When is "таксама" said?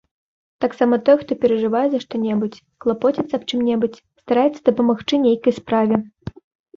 0.63-0.95